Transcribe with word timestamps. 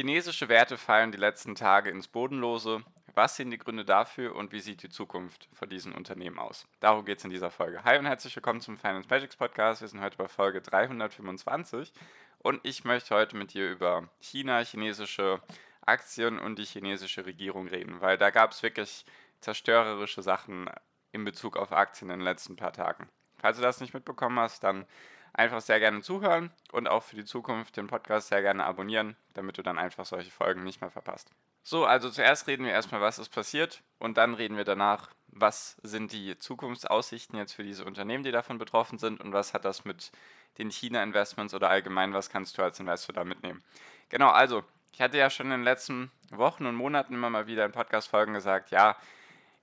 Chinesische 0.00 0.48
Werte 0.48 0.78
fallen 0.78 1.12
die 1.12 1.18
letzten 1.18 1.54
Tage 1.54 1.90
ins 1.90 2.08
Bodenlose. 2.08 2.82
Was 3.12 3.36
sind 3.36 3.50
die 3.50 3.58
Gründe 3.58 3.84
dafür 3.84 4.34
und 4.34 4.50
wie 4.50 4.60
sieht 4.60 4.82
die 4.82 4.88
Zukunft 4.88 5.50
von 5.52 5.68
diesen 5.68 5.92
Unternehmen 5.92 6.38
aus? 6.38 6.66
Darum 6.80 7.04
geht 7.04 7.18
es 7.18 7.24
in 7.24 7.30
dieser 7.30 7.50
Folge. 7.50 7.84
Hi 7.84 7.98
und 7.98 8.06
herzlich 8.06 8.34
willkommen 8.34 8.62
zum 8.62 8.78
Finance 8.78 9.10
Magics 9.10 9.36
Podcast. 9.36 9.82
Wir 9.82 9.88
sind 9.88 10.00
heute 10.00 10.16
bei 10.16 10.26
Folge 10.26 10.62
325 10.62 11.92
und 12.38 12.60
ich 12.62 12.84
möchte 12.84 13.14
heute 13.14 13.36
mit 13.36 13.52
dir 13.52 13.70
über 13.70 14.08
China, 14.20 14.64
chinesische 14.64 15.42
Aktien 15.84 16.38
und 16.38 16.58
die 16.58 16.64
chinesische 16.64 17.26
Regierung 17.26 17.68
reden, 17.68 18.00
weil 18.00 18.16
da 18.16 18.30
gab 18.30 18.52
es 18.52 18.62
wirklich 18.62 19.04
zerstörerische 19.40 20.22
Sachen 20.22 20.70
in 21.12 21.24
Bezug 21.24 21.58
auf 21.58 21.72
Aktien 21.72 22.08
in 22.08 22.20
den 22.20 22.24
letzten 22.24 22.56
paar 22.56 22.72
Tagen. 22.72 23.06
Falls 23.40 23.56
du 23.56 23.62
das 23.62 23.80
nicht 23.80 23.94
mitbekommen 23.94 24.38
hast, 24.38 24.62
dann 24.64 24.86
einfach 25.32 25.60
sehr 25.60 25.80
gerne 25.80 26.02
zuhören 26.02 26.50
und 26.72 26.88
auch 26.88 27.02
für 27.02 27.16
die 27.16 27.24
Zukunft 27.24 27.76
den 27.76 27.86
Podcast 27.86 28.28
sehr 28.28 28.42
gerne 28.42 28.64
abonnieren, 28.64 29.16
damit 29.34 29.58
du 29.58 29.62
dann 29.62 29.78
einfach 29.78 30.04
solche 30.04 30.30
Folgen 30.30 30.64
nicht 30.64 30.80
mehr 30.80 30.90
verpasst. 30.90 31.30
So, 31.62 31.84
also 31.84 32.10
zuerst 32.10 32.46
reden 32.46 32.64
wir 32.64 32.72
erstmal, 32.72 33.00
was 33.00 33.18
ist 33.18 33.28
passiert 33.28 33.82
und 33.98 34.16
dann 34.16 34.34
reden 34.34 34.56
wir 34.56 34.64
danach, 34.64 35.10
was 35.28 35.76
sind 35.82 36.12
die 36.12 36.36
Zukunftsaussichten 36.38 37.38
jetzt 37.38 37.52
für 37.52 37.62
diese 37.62 37.84
Unternehmen, 37.84 38.24
die 38.24 38.32
davon 38.32 38.58
betroffen 38.58 38.98
sind 38.98 39.20
und 39.20 39.32
was 39.32 39.54
hat 39.54 39.64
das 39.64 39.84
mit 39.84 40.10
den 40.58 40.70
China-Investments 40.70 41.54
oder 41.54 41.68
allgemein, 41.68 42.12
was 42.12 42.30
kannst 42.30 42.58
du 42.58 42.62
als 42.62 42.80
Investor 42.80 43.14
da 43.14 43.24
mitnehmen. 43.24 43.62
Genau, 44.08 44.30
also 44.30 44.64
ich 44.92 45.00
hatte 45.00 45.18
ja 45.18 45.30
schon 45.30 45.46
in 45.46 45.52
den 45.52 45.62
letzten 45.62 46.10
Wochen 46.30 46.66
und 46.66 46.74
Monaten 46.74 47.14
immer 47.14 47.30
mal 47.30 47.46
wieder 47.46 47.64
in 47.64 47.72
Podcast-Folgen 47.72 48.34
gesagt, 48.34 48.70
ja, 48.70 48.96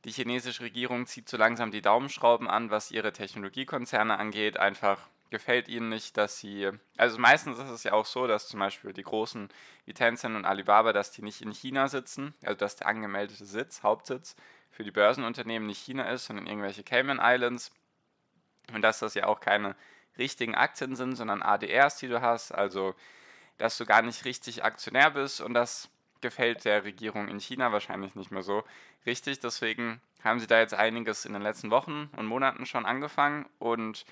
die 0.06 0.12
chinesische 0.12 0.64
Regierung 0.64 1.06
zieht 1.06 1.28
so 1.28 1.38
langsam 1.38 1.72
die 1.72 1.81
Daumenschrauben 1.81 2.48
an, 2.48 2.70
was 2.70 2.92
ihre 2.92 3.12
Technologiekonzerne 3.12 4.17
angeht, 4.17 4.58
einfach 4.58 5.00
gefällt 5.30 5.67
ihnen 5.67 5.89
nicht, 5.89 6.17
dass 6.17 6.39
sie, 6.39 6.70
also 6.95 7.17
meistens 7.17 7.59
ist 7.59 7.70
es 7.70 7.84
ja 7.84 7.94
auch 7.94 8.06
so, 8.06 8.28
dass 8.28 8.48
zum 8.48 8.59
Beispiel 8.59 8.94
die 8.94 9.04
großen 9.04 9.50
wie 9.86 9.94
Tencent 9.94 10.36
und 10.36 10.45
Alibaba, 10.45 10.94
dass 10.94 11.12
die 11.12 11.22
nicht 11.22 11.42
in 11.42 11.52
China 11.52 11.88
sitzen, 11.88 12.34
also 12.44 12.56
dass 12.56 12.78
der 12.78 12.88
angemeldete 12.88 13.45
Sitz, 13.45 13.84
Hauptsitz 13.84 14.36
für 14.72 14.84
die 14.84 14.92
Börsenunternehmen 14.92 15.67
nicht 15.67 15.84
China 15.84 16.09
ist, 16.09 16.26
sondern 16.26 16.48
irgendwelche 16.48 16.84
Cayman 16.84 17.20
Islands. 17.22 17.72
Und 18.73 18.82
dass 18.82 19.00
das 19.00 19.14
ja 19.16 19.26
auch 19.28 19.39
keine 19.39 19.76
richtigen 20.17 20.56
Aktien 20.56 20.95
sind, 20.95 21.16
sondern 21.16 21.42
ADRs, 21.42 21.98
die 21.98 22.08
du 22.08 22.22
hast, 22.22 22.52
also 22.52 22.95
dass 23.58 23.78
du 23.78 23.86
gar 23.86 24.02
nicht 24.02 24.23
richtig 24.26 24.64
Aktionär 24.64 25.11
bist 25.11 25.42
und 25.42 25.54
das 25.54 25.89
gefällt 26.22 26.66
der 26.66 26.84
Regierung 26.84 27.28
in 27.28 27.40
China 27.40 27.72
wahrscheinlich 27.72 28.16
nicht 28.16 28.32
mehr 28.32 28.44
so 28.44 28.64
richtig. 29.06 29.40
Deswegen 29.40 30.02
haben 30.23 30.40
sie 30.40 30.48
da 30.48 30.60
jetzt 30.60 30.73
einiges 30.73 31.26
in 31.26 31.34
den 31.34 31.42
letzten 31.42 31.72
Wochen 31.72 32.10
und 32.16 32.26
Monaten 32.26 32.66
schon 32.66 32.86
angefangen 32.86 33.46
und 33.60 34.06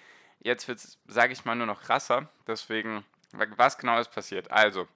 Jetzt 0.45 0.67
wird 0.67 0.77
es, 0.77 0.99
sage 1.07 1.33
ich 1.33 1.43
mal, 1.43 1.55
nur 1.55 1.65
noch 1.65 1.81
krasser. 1.81 2.29
Deswegen, 2.45 3.03
was 3.31 3.79
genau 3.79 3.99
ist 3.99 4.11
passiert? 4.11 4.51
Also, 4.51 4.87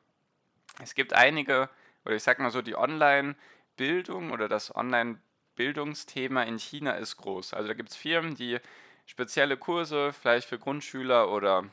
es 0.80 0.94
gibt 0.94 1.14
einige, 1.14 1.70
oder 2.06 2.16
ich 2.16 2.22
sage 2.22 2.44
mal 2.44 2.52
so, 2.52 2.62
die 2.62 2.76
Online-Bildung 2.76 4.30
oder 4.30 4.48
das 4.48 4.76
Online-Bildungsthema 4.76 6.44
in 6.44 6.60
China 6.60 6.92
ist 6.92 7.18
groß. 7.18 7.56
Also 7.56 7.68
da 7.68 7.74
gibt 7.74 7.90
es 7.90 7.96
Firmen, 7.96 8.36
die 8.36 8.60
spezielle 9.08 9.58
Kurse, 9.58 10.14
vielleicht 10.14 10.48
für 10.48 10.60
Grundschüler 10.60 11.32
oder 11.32 11.66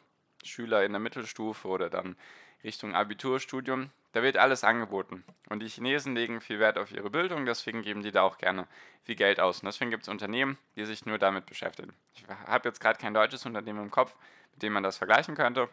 Schüler 0.43 0.83
in 0.83 0.93
der 0.93 1.01
Mittelstufe 1.01 1.69
oder 1.69 1.91
dann 1.91 2.17
Richtung 2.65 2.95
Abiturstudium, 2.95 3.91
da 4.17 4.23
wird 4.23 4.39
alles 4.39 4.65
angeboten. 4.65 5.23
Und 5.51 5.61
die 5.61 5.69
Chinesen 5.69 6.15
legen 6.15 6.41
viel 6.41 6.59
Wert 6.59 6.79
auf 6.79 6.91
ihre 6.91 7.11
Bildung, 7.11 7.45
deswegen 7.45 7.83
geben 7.83 8.03
die 8.03 8.13
da 8.13 8.23
auch 8.23 8.39
gerne 8.39 8.67
viel 9.03 9.15
Geld 9.15 9.39
aus. 9.41 9.61
Und 9.61 9.67
deswegen 9.67 9.91
gibt 9.91 10.05
es 10.05 10.09
Unternehmen, 10.09 10.57
die 10.75 10.87
sich 10.87 11.05
nur 11.05 11.19
damit 11.19 11.45
beschäftigen. 11.45 11.93
Ich 12.15 12.25
habe 12.27 12.67
jetzt 12.67 12.81
gerade 12.81 12.99
kein 12.99 13.13
deutsches 13.13 13.45
Unternehmen 13.45 13.83
im 13.83 13.91
Kopf, 13.91 14.15
mit 14.53 14.63
dem 14.63 14.73
man 14.73 14.83
das 14.83 14.97
vergleichen 14.97 15.35
könnte. 15.35 15.69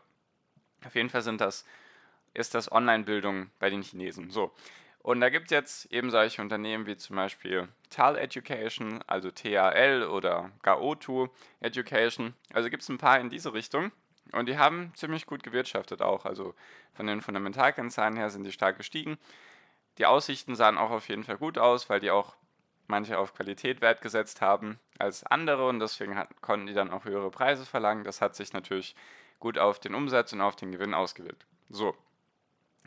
Auf 0.86 0.94
jeden 0.94 1.10
Fall 1.10 1.22
sind 1.22 1.40
das, 1.40 1.66
ist 2.34 2.54
das 2.54 2.70
Online-Bildung 2.70 3.50
bei 3.60 3.70
den 3.70 3.82
Chinesen. 3.82 4.30
So. 4.30 4.54
Und 5.00 5.22
da 5.22 5.30
gibt 5.30 5.46
es 5.46 5.52
jetzt 5.52 5.86
eben 5.94 6.12
solche 6.12 6.42
Unternehmen 6.42 6.86
wie 6.86 6.98
zum 6.98 7.16
Beispiel 7.16 7.70
TAL 7.92 8.18
Education, 8.18 9.02
also 9.08 9.32
TAL 9.32 10.04
oder 10.04 10.52
Gaotu 10.64 11.30
Education. 11.62 12.34
Also 12.52 12.70
gibt 12.70 12.84
es 12.84 12.90
ein 12.90 12.98
paar 12.98 13.22
in 13.22 13.30
diese 13.30 13.54
Richtung. 13.54 13.94
Und 14.32 14.48
die 14.48 14.58
haben 14.58 14.92
ziemlich 14.96 15.26
gut 15.26 15.44
gewirtschaftet 15.44 16.02
auch. 16.02 16.26
Also 16.26 16.56
von 16.94 17.08
den 17.08 17.22
Fundamentalkennzahlen 17.22 18.16
her 18.16 18.30
sind 18.30 18.44
die 18.44 18.52
stark 18.52 18.78
gestiegen. 18.78 19.18
Die 19.98 20.06
Aussichten 20.06 20.56
sahen 20.56 20.78
auch 20.78 20.92
auf 20.92 21.08
jeden 21.10 21.24
Fall 21.24 21.38
gut 21.38 21.58
aus, 21.58 21.90
weil 21.90 22.00
die 22.00 22.12
auch 22.12 22.36
manche 22.88 23.18
auf 23.18 23.34
Qualität 23.34 23.82
Wert 23.82 24.02
gesetzt 24.02 24.42
haben 24.42 24.80
als 25.00 25.24
andere 25.24 25.68
und 25.68 25.80
deswegen 25.80 26.16
hat, 26.16 26.30
konnten 26.42 26.68
die 26.68 26.74
dann 26.74 26.92
auch 26.92 27.06
höhere 27.06 27.30
Preise 27.30 27.66
verlangen. 27.66 28.04
Das 28.04 28.22
hat 28.22 28.36
sich 28.36 28.54
natürlich 28.54 28.96
gut 29.40 29.58
auf 29.58 29.80
den 29.80 29.96
Umsatz 29.96 30.34
und 30.34 30.42
auf 30.42 30.56
den 30.56 30.72
Gewinn 30.72 30.94
ausgewirkt. 30.94 31.46
So, 31.70 31.96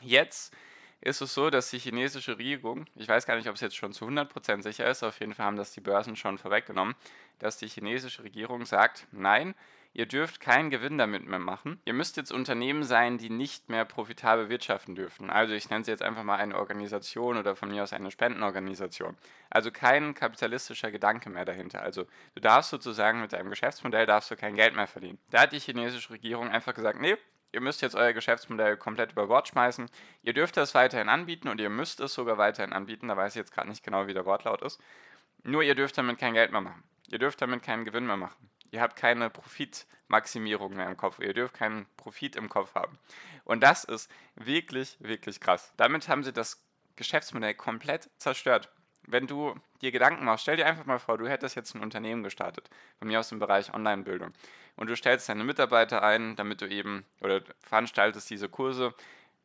jetzt 0.00 0.54
ist 1.00 1.20
es 1.20 1.34
so, 1.34 1.50
dass 1.50 1.70
die 1.70 1.78
chinesische 1.78 2.38
Regierung, 2.38 2.86
ich 2.94 3.08
weiß 3.08 3.26
gar 3.26 3.36
nicht, 3.36 3.48
ob 3.48 3.54
es 3.54 3.60
jetzt 3.60 3.76
schon 3.76 3.92
zu 3.92 4.06
100% 4.06 4.62
sicher 4.62 4.88
ist, 4.88 5.02
auf 5.02 5.20
jeden 5.20 5.34
Fall 5.34 5.46
haben 5.46 5.56
das 5.56 5.72
die 5.72 5.80
Börsen 5.80 6.16
schon 6.16 6.38
vorweggenommen, 6.38 6.94
dass 7.38 7.58
die 7.58 7.68
chinesische 7.68 8.24
Regierung 8.24 8.64
sagt, 8.64 9.06
nein, 9.12 9.54
Ihr 9.96 10.04
dürft 10.04 10.40
keinen 10.40 10.68
Gewinn 10.68 10.98
damit 10.98 11.26
mehr 11.26 11.38
machen. 11.38 11.80
Ihr 11.86 11.94
müsst 11.94 12.18
jetzt 12.18 12.30
Unternehmen 12.30 12.82
sein, 12.82 13.16
die 13.16 13.30
nicht 13.30 13.70
mehr 13.70 13.86
profitabel 13.86 14.50
wirtschaften 14.50 14.94
dürfen. 14.94 15.30
Also 15.30 15.54
ich 15.54 15.70
nenne 15.70 15.86
sie 15.86 15.90
jetzt 15.90 16.02
einfach 16.02 16.22
mal 16.22 16.36
eine 16.36 16.54
Organisation 16.54 17.38
oder 17.38 17.56
von 17.56 17.70
mir 17.70 17.82
aus 17.82 17.94
eine 17.94 18.10
Spendenorganisation. 18.10 19.16
Also 19.48 19.70
kein 19.70 20.12
kapitalistischer 20.12 20.90
Gedanke 20.90 21.30
mehr 21.30 21.46
dahinter. 21.46 21.80
Also 21.80 22.04
du 22.34 22.42
darfst 22.42 22.68
sozusagen 22.68 23.22
mit 23.22 23.32
deinem 23.32 23.48
Geschäftsmodell 23.48 24.04
darfst 24.04 24.30
du 24.30 24.36
kein 24.36 24.54
Geld 24.54 24.76
mehr 24.76 24.86
verdienen. 24.86 25.18
Da 25.30 25.40
hat 25.40 25.52
die 25.52 25.60
chinesische 25.60 26.10
Regierung 26.10 26.50
einfach 26.50 26.74
gesagt, 26.74 27.00
nee, 27.00 27.16
ihr 27.56 27.62
müsst 27.62 27.80
jetzt 27.80 27.96
euer 27.96 28.12
Geschäftsmodell 28.12 28.76
komplett 28.76 29.12
über 29.12 29.28
Bord 29.28 29.48
schmeißen. 29.48 29.88
Ihr 30.22 30.34
dürft 30.34 30.58
das 30.58 30.74
weiterhin 30.74 31.08
anbieten 31.08 31.48
und 31.48 31.58
ihr 31.58 31.70
müsst 31.70 32.00
es 32.00 32.12
sogar 32.12 32.36
weiterhin 32.36 32.74
anbieten. 32.74 33.08
Da 33.08 33.16
weiß 33.16 33.32
ich 33.34 33.40
jetzt 33.40 33.52
gerade 33.52 33.70
nicht 33.70 33.82
genau, 33.82 34.06
wie 34.06 34.12
der 34.12 34.26
Wortlaut 34.26 34.60
ist. 34.60 34.78
Nur 35.42 35.62
ihr 35.62 35.74
dürft 35.74 35.96
damit 35.96 36.18
kein 36.18 36.34
Geld 36.34 36.52
mehr 36.52 36.60
machen. 36.60 36.82
Ihr 37.08 37.18
dürft 37.18 37.40
damit 37.40 37.62
keinen 37.62 37.86
Gewinn 37.86 38.04
mehr 38.04 38.18
machen. 38.18 38.50
Ihr 38.72 38.82
habt 38.82 38.96
keine 38.96 39.30
Profitmaximierung 39.30 40.74
mehr 40.74 40.86
im 40.86 40.98
Kopf. 40.98 41.18
Ihr 41.18 41.32
dürft 41.32 41.54
keinen 41.54 41.86
Profit 41.96 42.36
im 42.36 42.50
Kopf 42.50 42.74
haben. 42.74 42.98
Und 43.44 43.62
das 43.62 43.84
ist 43.84 44.10
wirklich, 44.34 44.98
wirklich 45.00 45.40
krass. 45.40 45.72
Damit 45.78 46.08
haben 46.08 46.24
sie 46.24 46.34
das 46.34 46.62
Geschäftsmodell 46.96 47.54
komplett 47.54 48.10
zerstört. 48.18 48.70
Wenn 49.06 49.26
du 49.26 49.54
dir 49.80 49.92
Gedanken 49.92 50.24
machst, 50.24 50.42
stell 50.42 50.56
dir 50.56 50.66
einfach 50.66 50.86
mal 50.86 50.98
vor, 50.98 51.18
du 51.18 51.28
hättest 51.28 51.56
jetzt 51.56 51.74
ein 51.74 51.82
Unternehmen 51.82 52.22
gestartet, 52.22 52.68
von 52.98 53.08
mir 53.08 53.20
aus 53.20 53.32
im 53.32 53.38
Bereich 53.38 53.72
Online-Bildung. 53.72 54.32
Und 54.76 54.88
du 54.88 54.96
stellst 54.96 55.28
deine 55.28 55.44
Mitarbeiter 55.44 56.02
ein, 56.02 56.36
damit 56.36 56.60
du 56.60 56.68
eben, 56.68 57.04
oder 57.20 57.40
veranstaltest 57.60 58.28
diese 58.30 58.48
Kurse, 58.48 58.94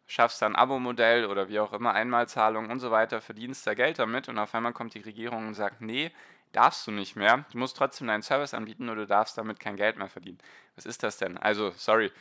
schaffst 0.07 0.41
dann 0.41 0.55
Abo-Modell 0.55 1.25
oder 1.25 1.47
wie 1.47 1.59
auch 1.59 1.73
immer, 1.73 1.93
Einmalzahlung 1.93 2.69
und 2.69 2.79
so 2.79 2.91
weiter, 2.91 3.21
verdienst 3.21 3.65
da 3.65 3.73
Geld 3.73 3.99
damit 3.99 4.27
und 4.27 4.37
auf 4.37 4.53
einmal 4.53 4.73
kommt 4.73 4.93
die 4.93 4.99
Regierung 4.99 5.47
und 5.47 5.53
sagt, 5.53 5.81
nee, 5.81 6.11
darfst 6.51 6.85
du 6.85 6.91
nicht 6.91 7.15
mehr. 7.15 7.45
Du 7.51 7.57
musst 7.57 7.77
trotzdem 7.77 8.07
deinen 8.07 8.21
Service 8.21 8.53
anbieten 8.53 8.89
oder 8.89 9.01
du 9.01 9.07
darfst 9.07 9.37
damit 9.37 9.59
kein 9.59 9.77
Geld 9.77 9.97
mehr 9.97 10.09
verdienen. 10.09 10.39
Was 10.75 10.85
ist 10.85 11.03
das 11.03 11.17
denn? 11.17 11.37
Also, 11.37 11.71
sorry, 11.77 12.11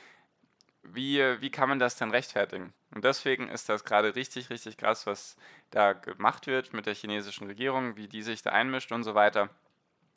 wie, 0.82 1.18
wie 1.40 1.50
kann 1.50 1.68
man 1.68 1.78
das 1.78 1.96
denn 1.96 2.10
rechtfertigen? 2.10 2.72
Und 2.94 3.04
deswegen 3.04 3.48
ist 3.48 3.68
das 3.68 3.84
gerade 3.84 4.14
richtig, 4.14 4.50
richtig 4.50 4.76
krass, 4.76 5.06
was 5.06 5.36
da 5.70 5.92
gemacht 5.92 6.46
wird 6.46 6.72
mit 6.72 6.86
der 6.86 6.94
chinesischen 6.94 7.46
Regierung, 7.46 7.96
wie 7.96 8.08
die 8.08 8.22
sich 8.22 8.42
da 8.42 8.50
einmischt 8.50 8.92
und 8.92 9.04
so 9.04 9.14
weiter. 9.14 9.50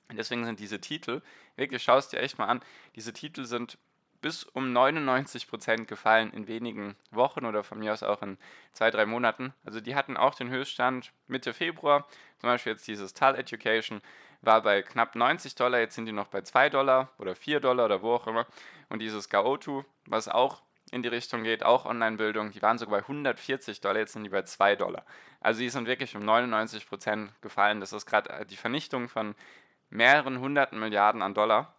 Und 0.09 0.17
deswegen 0.17 0.45
sind 0.45 0.59
diese 0.59 0.79
Titel, 0.79 1.21
wirklich, 1.55 1.83
schau 1.83 1.97
es 1.97 2.09
dir 2.09 2.19
echt 2.19 2.37
mal 2.37 2.47
an, 2.47 2.61
diese 2.95 3.13
Titel 3.13 3.45
sind 3.45 3.77
bis 4.21 4.45
um 4.45 4.71
99 4.71 5.47
Prozent 5.47 5.87
gefallen 5.87 6.31
in 6.31 6.47
wenigen 6.47 6.95
Wochen 7.11 7.45
oder 7.45 7.63
von 7.63 7.79
mir 7.79 7.91
aus 7.91 8.03
auch 8.03 8.21
in 8.21 8.37
zwei, 8.71 8.89
drei 8.89 9.05
Monaten. 9.05 9.53
Also 9.65 9.81
die 9.81 9.95
hatten 9.95 10.15
auch 10.15 10.33
den 10.33 10.49
Höchststand 10.49 11.11
Mitte 11.27 11.53
Februar. 11.53 12.07
Zum 12.39 12.47
Beispiel 12.47 12.71
jetzt 12.71 12.87
dieses 12.87 13.13
TAL 13.13 13.35
Education 13.35 14.01
war 14.43 14.61
bei 14.61 14.81
knapp 14.81 15.15
90 15.15 15.55
Dollar, 15.55 15.79
jetzt 15.79 15.95
sind 15.95 16.05
die 16.05 16.11
noch 16.11 16.27
bei 16.27 16.41
2 16.41 16.69
Dollar 16.69 17.09
oder 17.17 17.35
4 17.35 17.59
Dollar 17.59 17.85
oder 17.85 18.01
wo 18.01 18.13
auch 18.13 18.27
immer. 18.27 18.45
Und 18.89 18.99
dieses 18.99 19.29
Gaotu, 19.29 19.83
was 20.05 20.27
auch 20.27 20.61
in 20.91 21.01
die 21.01 21.09
Richtung 21.09 21.43
geht, 21.43 21.63
auch 21.63 21.85
Online-Bildung, 21.85 22.51
die 22.51 22.61
waren 22.61 22.77
sogar 22.77 22.99
bei 22.99 23.03
140 23.07 23.81
Dollar, 23.81 23.99
jetzt 23.99 24.13
sind 24.13 24.25
die 24.25 24.29
bei 24.29 24.43
2 24.43 24.75
Dollar. 24.75 25.05
Also 25.39 25.61
die 25.61 25.69
sind 25.69 25.87
wirklich 25.87 26.15
um 26.15 26.23
99 26.23 26.87
Prozent 26.87 27.31
gefallen. 27.41 27.79
Das 27.79 27.93
ist 27.93 28.05
gerade 28.05 28.45
die 28.45 28.57
Vernichtung 28.57 29.09
von 29.09 29.33
mehreren 29.89 30.39
hunderten 30.39 30.79
Milliarden 30.79 31.21
an 31.21 31.33
Dollar, 31.33 31.73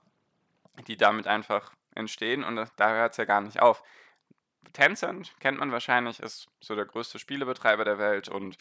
die 0.87 0.97
damit 0.97 1.27
einfach 1.27 1.73
entstehen 1.95 2.43
und 2.43 2.57
da 2.77 2.89
hört 2.91 3.13
es 3.13 3.19
ja 3.19 3.25
gar 3.25 3.41
nicht 3.41 3.61
auf. 3.61 3.85
Tencent 4.73 5.35
kennt 5.39 5.59
man 5.59 5.71
wahrscheinlich, 5.71 6.19
ist 6.21 6.49
so 6.61 6.75
der 6.75 6.87
größte 6.87 7.19
Spielebetreiber 7.19 7.85
der 7.85 7.99
Welt 7.99 8.29
und 8.29 8.57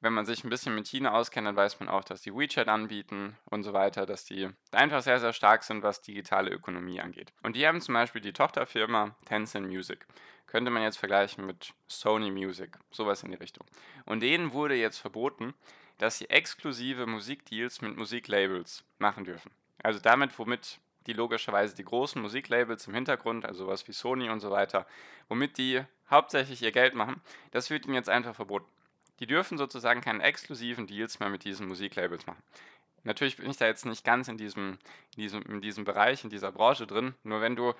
wenn 0.00 0.14
man 0.14 0.24
sich 0.24 0.44
ein 0.44 0.50
bisschen 0.50 0.74
mit 0.74 0.88
China 0.88 1.12
auskennt, 1.12 1.46
dann 1.46 1.56
weiß 1.56 1.78
man 1.80 1.88
auch, 1.88 2.04
dass 2.04 2.22
die 2.22 2.34
WeChat 2.34 2.68
anbieten 2.68 3.36
und 3.44 3.62
so 3.62 3.72
weiter, 3.72 4.06
dass 4.06 4.24
die 4.24 4.48
einfach 4.72 5.02
sehr, 5.02 5.20
sehr 5.20 5.32
stark 5.32 5.62
sind, 5.62 5.82
was 5.82 6.02
digitale 6.02 6.50
Ökonomie 6.50 7.00
angeht. 7.00 7.32
Und 7.42 7.56
die 7.56 7.66
haben 7.66 7.80
zum 7.80 7.94
Beispiel 7.94 8.20
die 8.20 8.32
Tochterfirma 8.32 9.14
Tencent 9.26 9.66
Music. 9.66 10.06
Könnte 10.46 10.70
man 10.70 10.82
jetzt 10.82 10.98
vergleichen 10.98 11.46
mit 11.46 11.74
Sony 11.86 12.30
Music, 12.30 12.76
sowas 12.90 13.22
in 13.22 13.30
die 13.30 13.36
Richtung. 13.36 13.66
Und 14.06 14.20
denen 14.20 14.52
wurde 14.52 14.74
jetzt 14.74 14.98
verboten, 14.98 15.54
dass 15.98 16.18
sie 16.18 16.30
exklusive 16.30 17.06
Musikdeals 17.06 17.82
mit 17.82 17.96
Musiklabels 17.96 18.82
machen 18.98 19.24
dürfen. 19.24 19.50
Also 19.82 20.00
damit, 20.00 20.38
womit 20.38 20.80
die 21.06 21.12
logischerweise 21.12 21.74
die 21.76 21.84
großen 21.84 22.20
Musiklabels 22.20 22.86
im 22.86 22.94
Hintergrund, 22.94 23.44
also 23.44 23.64
sowas 23.64 23.86
wie 23.86 23.92
Sony 23.92 24.30
und 24.30 24.40
so 24.40 24.50
weiter, 24.50 24.86
womit 25.28 25.58
die 25.58 25.82
hauptsächlich 26.10 26.62
ihr 26.62 26.72
Geld 26.72 26.94
machen, 26.94 27.20
das 27.52 27.70
wird 27.70 27.84
ihnen 27.84 27.94
jetzt 27.94 28.08
einfach 28.08 28.34
verboten. 28.34 28.66
Die 29.20 29.26
dürfen 29.26 29.58
sozusagen 29.58 30.00
keine 30.00 30.22
exklusiven 30.22 30.86
Deals 30.86 31.20
mehr 31.20 31.28
mit 31.28 31.44
diesen 31.44 31.68
Musiklabels 31.68 32.26
machen. 32.26 32.42
Natürlich 33.04 33.36
bin 33.36 33.50
ich 33.50 33.56
da 33.56 33.66
jetzt 33.66 33.86
nicht 33.86 34.04
ganz 34.04 34.28
in 34.28 34.36
diesem, 34.36 34.78
in 35.16 35.22
diesem, 35.22 35.42
in 35.42 35.60
diesem 35.60 35.84
Bereich, 35.84 36.24
in 36.24 36.30
dieser 36.30 36.52
Branche 36.52 36.86
drin. 36.86 37.14
Nur 37.22 37.40
wenn 37.40 37.56
du, 37.56 37.74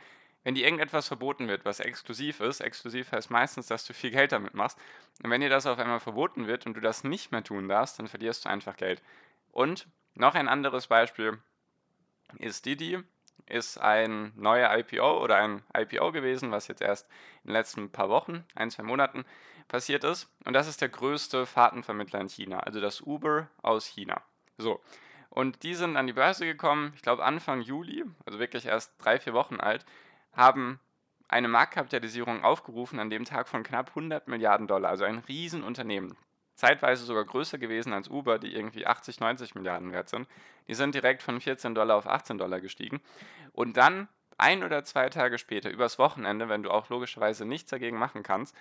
wenn 0.44 0.54
dir 0.54 0.64
irgendetwas 0.64 1.08
verboten 1.08 1.48
wird, 1.48 1.64
was 1.64 1.80
exklusiv 1.80 2.40
ist, 2.40 2.60
exklusiv 2.60 3.12
heißt 3.12 3.30
meistens, 3.30 3.66
dass 3.66 3.84
du 3.84 3.92
viel 3.92 4.10
Geld 4.10 4.32
damit 4.32 4.54
machst. 4.54 4.78
Und 5.22 5.30
wenn 5.30 5.40
dir 5.40 5.50
das 5.50 5.66
auf 5.66 5.78
einmal 5.78 6.00
verboten 6.00 6.46
wird 6.46 6.66
und 6.66 6.74
du 6.74 6.80
das 6.80 7.04
nicht 7.04 7.32
mehr 7.32 7.44
tun 7.44 7.68
darfst, 7.68 7.98
dann 7.98 8.08
verlierst 8.08 8.44
du 8.44 8.48
einfach 8.48 8.76
Geld. 8.76 9.02
Und 9.50 9.88
noch 10.14 10.34
ein 10.34 10.48
anderes 10.48 10.86
Beispiel 10.86 11.38
ist 12.38 12.64
Didi, 12.64 13.02
ist 13.46 13.78
ein 13.78 14.32
neuer 14.36 14.76
IPO 14.78 15.22
oder 15.22 15.36
ein 15.36 15.62
IPO 15.76 16.12
gewesen, 16.12 16.50
was 16.50 16.68
jetzt 16.68 16.82
erst 16.82 17.08
in 17.42 17.48
den 17.48 17.54
letzten 17.54 17.90
paar 17.90 18.08
Wochen, 18.08 18.44
ein, 18.54 18.70
zwei 18.70 18.84
Monaten 18.84 19.24
passiert 19.70 20.04
ist. 20.04 20.28
Und 20.44 20.52
das 20.52 20.68
ist 20.68 20.82
der 20.82 20.90
größte 20.90 21.46
Fahrtenvermittler 21.46 22.20
in 22.20 22.28
China, 22.28 22.60
also 22.60 22.80
das 22.80 23.00
Uber 23.00 23.48
aus 23.62 23.86
China. 23.86 24.20
So. 24.58 24.80
Und 25.30 25.62
die 25.62 25.74
sind 25.74 25.96
an 25.96 26.06
die 26.06 26.12
Börse 26.12 26.44
gekommen, 26.44 26.92
ich 26.96 27.02
glaube 27.02 27.24
Anfang 27.24 27.62
Juli, 27.62 28.04
also 28.26 28.38
wirklich 28.38 28.66
erst 28.66 28.92
drei, 28.98 29.18
vier 29.18 29.32
Wochen 29.32 29.60
alt, 29.60 29.86
haben 30.32 30.80
eine 31.28 31.46
Marktkapitalisierung 31.48 32.42
aufgerufen 32.42 32.98
an 32.98 33.10
dem 33.10 33.24
Tag 33.24 33.48
von 33.48 33.62
knapp 33.62 33.90
100 33.90 34.26
Milliarden 34.26 34.66
Dollar, 34.66 34.90
also 34.90 35.04
ein 35.04 35.18
Riesenunternehmen. 35.18 36.16
Zeitweise 36.56 37.04
sogar 37.04 37.24
größer 37.24 37.56
gewesen 37.56 37.92
als 37.92 38.10
Uber, 38.10 38.38
die 38.38 38.54
irgendwie 38.54 38.86
80, 38.86 39.20
90 39.20 39.54
Milliarden 39.54 39.92
wert 39.92 40.08
sind. 40.08 40.28
Die 40.68 40.74
sind 40.74 40.94
direkt 40.94 41.22
von 41.22 41.40
14 41.40 41.74
Dollar 41.74 41.96
auf 41.96 42.06
18 42.06 42.36
Dollar 42.36 42.60
gestiegen. 42.60 43.00
Und 43.52 43.76
dann 43.76 44.08
ein 44.36 44.64
oder 44.64 44.84
zwei 44.84 45.08
Tage 45.08 45.38
später, 45.38 45.70
übers 45.70 45.98
Wochenende, 45.98 46.48
wenn 46.48 46.62
du 46.62 46.70
auch 46.70 46.88
logischerweise 46.88 47.44
nichts 47.44 47.70
dagegen 47.70 47.98
machen 47.98 48.22
kannst, 48.22 48.56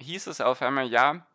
hieß 0.00 0.26
es 0.28 0.40
auf 0.40 0.62
einmal, 0.62 0.86
ja, 0.86 1.26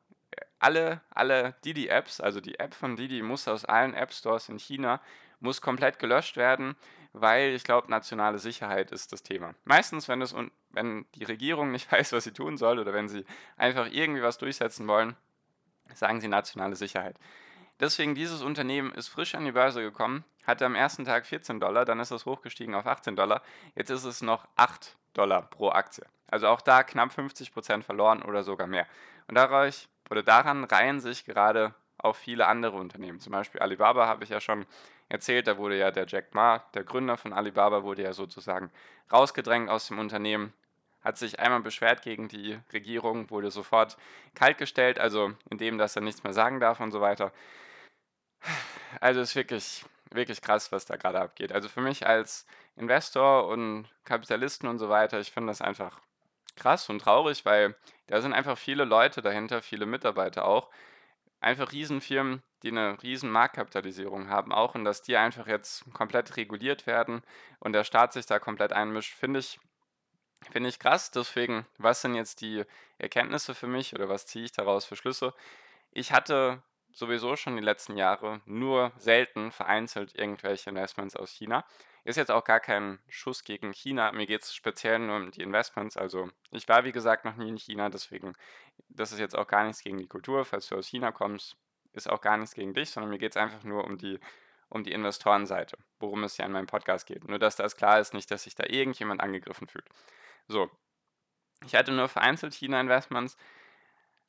alle, 0.60 1.02
alle 1.10 1.56
Didi-Apps, 1.66 2.22
also 2.22 2.40
die 2.40 2.60
App 2.60 2.74
von 2.74 2.96
Didi 2.96 3.22
muss 3.22 3.48
aus 3.48 3.66
allen 3.66 3.94
App-Stores 3.94 4.50
in 4.50 4.58
China, 4.58 5.02
muss 5.40 5.62
komplett 5.62 6.00
gelöscht 6.00 6.38
werden, 6.38 6.76
weil 7.12 7.50
ich 7.50 7.64
glaube, 7.64 7.92
nationale 7.92 8.40
Sicherheit 8.40 8.92
ist 8.92 9.12
das 9.12 9.24
Thema. 9.24 9.54
Meistens, 9.66 10.08
wenn, 10.08 10.22
es, 10.22 10.34
wenn 10.72 11.06
die 11.16 11.26
Regierung 11.26 11.72
nicht 11.72 11.92
weiß, 11.92 12.14
was 12.14 12.24
sie 12.24 12.32
tun 12.32 12.58
soll 12.58 12.80
oder 12.80 12.94
wenn 12.94 13.10
sie 13.10 13.26
einfach 13.58 13.88
irgendwie 13.92 14.24
was 14.24 14.38
durchsetzen 14.38 14.88
wollen, 14.88 15.16
sagen 15.94 16.22
sie 16.22 16.30
nationale 16.30 16.76
Sicherheit. 16.76 17.18
Deswegen, 17.80 18.16
dieses 18.16 18.42
Unternehmen 18.42 18.94
ist 18.94 19.10
frisch 19.10 19.36
an 19.36 19.46
die 19.46 19.52
Börse 19.52 19.82
gekommen, 19.82 20.24
hatte 20.46 20.66
am 20.66 20.76
ersten 20.76 21.06
Tag 21.06 21.26
14 21.26 21.60
Dollar, 21.60 21.86
dann 21.86 22.00
ist 22.00 22.12
es 22.12 22.26
hochgestiegen 22.26 22.76
auf 22.76 22.86
18 22.86 23.16
Dollar, 23.16 23.42
jetzt 23.76 23.90
ist 23.90 24.06
es 24.06 24.22
noch 24.22 24.48
8 24.56 24.96
Dollar 25.14 25.42
pro 25.42 25.70
Aktie. 25.70 26.06
Also 26.34 26.48
auch 26.48 26.62
da 26.62 26.82
knapp 26.82 27.14
50 27.14 27.54
Prozent 27.54 27.86
verloren 27.86 28.24
oder 28.24 28.42
sogar 28.42 28.66
mehr. 28.66 28.88
Und 29.28 29.36
dadurch, 29.36 29.88
oder 30.10 30.24
daran 30.24 30.64
reihen 30.64 31.00
sich 31.00 31.26
gerade 31.26 31.76
auch 32.00 32.16
viele 32.16 32.48
andere 32.48 32.76
Unternehmen. 32.78 33.20
Zum 33.20 33.32
Beispiel 33.32 33.62
Alibaba 33.62 34.08
habe 34.08 34.24
ich 34.24 34.32
ja 34.32 34.42
schon 34.42 34.66
erzählt, 35.10 35.46
da 35.46 35.60
wurde 35.60 35.78
ja 35.78 35.92
der 35.92 36.08
Jack 36.08 36.34
Ma, 36.34 36.64
der 36.74 36.86
Gründer 36.86 37.18
von 37.18 37.34
Alibaba, 37.34 37.84
wurde 37.84 38.02
ja 38.02 38.14
sozusagen 38.14 38.72
rausgedrängt 39.12 39.70
aus 39.70 39.90
dem 39.90 40.00
Unternehmen, 40.00 40.54
hat 41.04 41.20
sich 41.20 41.40
einmal 41.40 41.60
beschwert 41.60 42.02
gegen 42.02 42.30
die 42.30 42.58
Regierung, 42.74 43.30
wurde 43.30 43.52
sofort 43.52 43.96
kaltgestellt, 44.34 44.98
also 44.98 45.34
indem, 45.52 45.78
dass 45.78 45.96
er 45.96 46.02
nichts 46.02 46.24
mehr 46.24 46.34
sagen 46.34 46.60
darf 46.60 46.80
und 46.80 46.92
so 46.92 47.00
weiter. 47.00 47.32
Also 49.02 49.22
ist 49.22 49.36
wirklich, 49.36 49.86
wirklich 50.10 50.42
krass, 50.42 50.72
was 50.72 50.86
da 50.88 50.96
gerade 50.96 51.22
abgeht. 51.22 51.52
Also 51.52 51.70
für 51.70 51.82
mich 51.82 52.08
als 52.08 52.48
Investor 52.76 53.48
und 53.50 53.88
Kapitalisten 54.04 54.68
und 54.68 54.80
so 54.80 54.90
weiter, 54.90 55.20
ich 55.20 55.32
finde 55.32 55.52
das 55.52 55.62
einfach 55.62 56.02
krass 56.56 56.90
und 56.90 57.00
traurig, 57.00 57.46
weil 57.46 57.76
da 58.08 58.22
sind 58.22 58.34
einfach 58.34 58.58
viele 58.58 58.86
Leute 58.86 59.22
dahinter, 59.22 59.62
viele 59.62 59.86
Mitarbeiter 59.86 60.46
auch. 60.46 60.70
Einfach 61.40 61.72
Riesenfirmen, 61.72 62.42
die 62.64 62.70
eine 62.70 63.02
riesen 63.04 63.30
Marktkapitalisierung 63.30 64.30
haben 64.30 64.54
auch 64.54 64.76
und 64.76 64.86
dass 64.86 65.02
die 65.02 65.18
einfach 65.18 65.48
jetzt 65.48 65.84
komplett 65.94 66.38
reguliert 66.38 66.88
werden 66.88 67.22
und 67.60 67.74
der 67.74 67.84
Staat 67.84 68.14
sich 68.14 68.26
da 68.26 68.40
komplett 68.40 68.72
einmischt, 68.72 69.14
finde 69.14 69.40
ich, 69.40 69.60
finde 70.52 70.70
ich 70.70 70.80
krass. 70.80 71.12
Deswegen, 71.12 71.66
was 71.78 72.02
sind 72.02 72.16
jetzt 72.16 72.42
die 72.42 72.64
Erkenntnisse 72.98 73.56
für 73.56 73.68
mich 73.68 73.94
oder 73.94 74.08
was 74.08 74.26
ziehe 74.26 74.46
ich 74.46 74.54
daraus 74.54 74.86
für 74.86 74.96
Schlüsse? 74.96 75.34
Ich 75.92 76.14
hatte 76.14 76.64
sowieso 76.94 77.36
schon 77.36 77.58
die 77.58 77.64
letzten 77.64 77.98
Jahre 77.98 78.42
nur 78.46 78.94
selten 78.98 79.52
vereinzelt 79.52 80.16
irgendwelche 80.16 80.70
Investments 80.70 81.16
aus 81.16 81.32
China. 81.32 81.66
Ist 82.06 82.18
jetzt 82.18 82.32
auch 82.32 82.44
gar 82.44 82.60
kein 82.60 83.00
Schuss 83.08 83.44
gegen 83.44 83.72
China. 83.72 84.12
Mir 84.12 84.28
geht 84.28 84.44
es 84.44 84.54
speziell 84.54 85.00
nur 85.00 85.16
um 85.16 85.32
die 85.32 85.42
Investments. 85.42 85.96
Also 85.96 86.30
ich 86.52 86.68
war, 86.68 86.84
wie 86.84 86.92
gesagt, 86.92 87.24
noch 87.24 87.38
nie 87.38 87.48
in 87.48 87.58
China, 87.58 87.90
deswegen, 87.90 88.36
das 88.90 89.14
ist 89.14 89.20
jetzt 89.20 89.38
auch 89.38 89.48
gar 89.48 89.64
nichts 89.64 89.82
gegen 89.82 89.98
die 89.98 90.08
Kultur. 90.08 90.44
Falls 90.44 90.68
du 90.68 90.76
aus 90.76 90.88
China 90.88 91.14
kommst, 91.14 91.56
ist 91.94 92.10
auch 92.10 92.20
gar 92.20 92.38
nichts 92.38 92.56
gegen 92.56 92.74
dich, 92.74 92.90
sondern 92.90 93.10
mir 93.10 93.20
geht 93.20 93.32
es 93.32 93.38
einfach 93.38 93.64
nur 93.64 93.86
um 93.86 93.98
die, 93.98 94.20
um 94.68 94.84
die 94.84 94.92
Investorenseite, 94.92 95.78
worum 96.00 96.24
es 96.26 96.36
ja 96.38 96.46
in 96.46 96.52
meinem 96.52 96.68
Podcast 96.68 97.06
geht. 97.06 97.26
Nur, 97.28 97.40
dass 97.40 97.56
das 97.56 97.78
klar 97.78 98.00
ist, 98.00 98.14
nicht, 98.14 98.30
dass 98.32 98.44
sich 98.44 98.56
da 98.56 98.66
irgendjemand 98.68 99.22
angegriffen 99.22 99.68
fühlt. 99.68 99.86
So, 100.48 100.70
ich 101.66 101.76
hatte 101.76 101.94
nur 101.94 102.10
vereinzelt 102.10 102.54
China-Investments, 102.54 103.38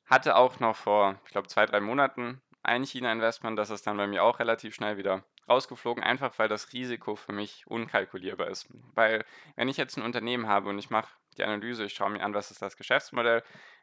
hatte 0.06 0.36
auch 0.36 0.60
noch 0.60 0.76
vor, 0.76 1.18
ich 1.24 1.32
glaube, 1.32 1.48
zwei, 1.48 1.66
drei 1.66 1.80
Monaten 1.80 2.40
ein 2.62 2.84
China-Investment, 2.84 3.58
das 3.58 3.70
ist 3.70 3.86
dann 3.86 3.96
bei 3.96 4.06
mir 4.06 4.22
auch 4.22 4.38
relativ 4.38 4.74
schnell 4.74 4.96
wieder 4.96 5.24
rausgeflogen, 5.48 6.02
einfach 6.02 6.38
weil 6.38 6.48
das 6.48 6.72
Risiko 6.72 7.16
für 7.16 7.32
mich 7.32 7.66
unkalkulierbar 7.66 8.48
ist. 8.48 8.66
Weil 8.94 9.24
wenn 9.56 9.68
ich 9.68 9.76
jetzt 9.76 9.96
ein 9.96 10.02
Unternehmen 10.02 10.46
habe 10.46 10.68
und 10.70 10.78
ich 10.78 10.90
mache 10.90 11.08
die 11.36 11.44
Analyse, 11.44 11.84
ich 11.84 11.94
schaue 11.94 12.10
mir 12.10 12.22
an, 12.22 12.34
was 12.34 12.50
ist 12.50 12.62
das 12.62 12.76
Geschäftsmodell, 12.76 13.42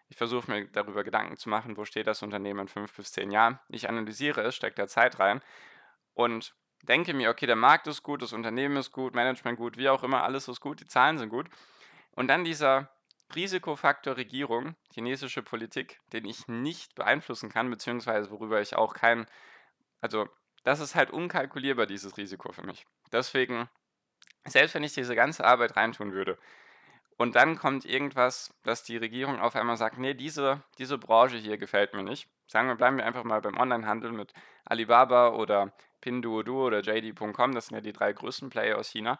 ich 0.09 0.17
versuche 0.17 0.51
mir 0.51 0.67
darüber 0.67 1.03
Gedanken 1.03 1.37
zu 1.37 1.49
machen, 1.49 1.77
wo 1.77 1.85
steht 1.85 2.07
das 2.07 2.21
Unternehmen 2.21 2.61
in 2.61 2.67
fünf 2.67 2.95
bis 2.95 3.11
zehn 3.11 3.31
Jahren. 3.31 3.59
Ich 3.69 3.87
analysiere 3.87 4.41
es, 4.41 4.55
stecke 4.55 4.75
da 4.75 4.87
Zeit 4.87 5.19
rein 5.19 5.41
und 6.13 6.53
denke 6.83 7.13
mir, 7.13 7.29
okay, 7.29 7.45
der 7.45 7.55
Markt 7.55 7.87
ist 7.87 8.03
gut, 8.03 8.21
das 8.21 8.33
Unternehmen 8.33 8.75
ist 8.77 8.91
gut, 8.91 9.15
Management 9.15 9.57
gut, 9.57 9.77
wie 9.77 9.89
auch 9.89 10.03
immer, 10.03 10.23
alles 10.23 10.47
ist 10.47 10.59
gut, 10.59 10.81
die 10.81 10.87
Zahlen 10.87 11.17
sind 11.17 11.29
gut. 11.29 11.47
Und 12.11 12.27
dann 12.27 12.43
dieser 12.43 12.89
Risikofaktor 13.33 14.17
Regierung, 14.17 14.75
chinesische 14.93 15.41
Politik, 15.41 16.01
den 16.11 16.25
ich 16.25 16.47
nicht 16.47 16.95
beeinflussen 16.95 17.49
kann, 17.49 17.69
beziehungsweise 17.69 18.29
worüber 18.31 18.61
ich 18.61 18.75
auch 18.75 18.93
kein, 18.93 19.25
also 20.01 20.27
das 20.63 20.79
ist 20.79 20.95
halt 20.95 21.11
unkalkulierbar, 21.11 21.85
dieses 21.85 22.17
Risiko 22.17 22.51
für 22.51 22.65
mich. 22.65 22.85
Deswegen, 23.11 23.69
selbst 24.45 24.75
wenn 24.75 24.83
ich 24.83 24.93
diese 24.93 25.15
ganze 25.15 25.45
Arbeit 25.45 25.75
reintun 25.75 26.13
würde 26.13 26.37
und 27.17 27.35
dann 27.35 27.57
kommt 27.57 27.85
irgendwas, 27.85 28.53
dass 28.63 28.83
die 28.83 28.97
Regierung 28.97 29.39
auf 29.39 29.55
einmal 29.55 29.77
sagt, 29.77 29.97
nee, 29.97 30.13
diese, 30.13 30.63
diese 30.77 30.97
Branche 30.97 31.37
hier 31.37 31.57
gefällt 31.57 31.93
mir 31.93 32.03
nicht. 32.03 32.29
Sagen 32.47 32.67
wir, 32.67 32.75
bleiben 32.75 32.97
wir 32.97 33.05
einfach 33.05 33.23
mal 33.23 33.41
beim 33.41 33.57
Onlinehandel 33.57 34.11
mit 34.11 34.33
Alibaba 34.65 35.29
oder 35.29 35.73
Pinduoduo 36.01 36.65
oder 36.65 36.81
JD.com, 36.81 37.53
das 37.53 37.67
sind 37.67 37.75
ja 37.75 37.81
die 37.81 37.93
drei 37.93 38.11
größten 38.11 38.49
Player 38.49 38.77
aus 38.77 38.89
China 38.89 39.19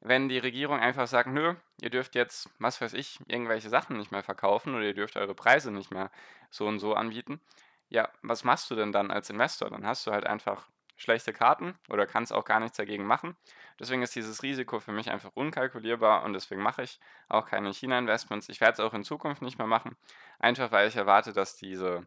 wenn 0.00 0.28
die 0.28 0.38
Regierung 0.38 0.80
einfach 0.80 1.06
sagt, 1.06 1.28
nö, 1.28 1.54
ihr 1.80 1.90
dürft 1.90 2.14
jetzt, 2.14 2.48
was 2.58 2.80
weiß 2.80 2.94
ich, 2.94 3.20
irgendwelche 3.26 3.68
Sachen 3.68 3.98
nicht 3.98 4.10
mehr 4.10 4.22
verkaufen 4.22 4.74
oder 4.74 4.84
ihr 4.84 4.94
dürft 4.94 5.16
eure 5.16 5.34
Preise 5.34 5.70
nicht 5.70 5.90
mehr 5.90 6.10
so 6.50 6.66
und 6.66 6.78
so 6.78 6.94
anbieten, 6.94 7.40
ja, 7.88 8.08
was 8.22 8.44
machst 8.44 8.70
du 8.70 8.76
denn 8.76 8.92
dann 8.92 9.10
als 9.10 9.30
Investor? 9.30 9.68
Dann 9.68 9.86
hast 9.86 10.06
du 10.06 10.12
halt 10.12 10.26
einfach 10.26 10.68
schlechte 11.00 11.32
Karten 11.32 11.74
oder 11.88 12.06
kannst 12.06 12.32
auch 12.32 12.44
gar 12.44 12.60
nichts 12.60 12.76
dagegen 12.76 13.04
machen. 13.04 13.36
Deswegen 13.78 14.02
ist 14.02 14.14
dieses 14.14 14.42
Risiko 14.42 14.80
für 14.80 14.92
mich 14.92 15.10
einfach 15.10 15.30
unkalkulierbar 15.34 16.24
und 16.24 16.34
deswegen 16.34 16.62
mache 16.62 16.82
ich 16.82 17.00
auch 17.28 17.46
keine 17.46 17.72
China-Investments. 17.72 18.48
Ich 18.50 18.60
werde 18.60 18.74
es 18.74 18.80
auch 18.80 18.92
in 18.92 19.02
Zukunft 19.02 19.40
nicht 19.40 19.58
mehr 19.58 19.66
machen, 19.66 19.96
einfach 20.38 20.70
weil 20.72 20.88
ich 20.88 20.96
erwarte, 20.96 21.32
dass 21.32 21.56
diese 21.56 22.06